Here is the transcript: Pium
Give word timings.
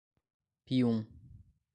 Pium 0.67 0.97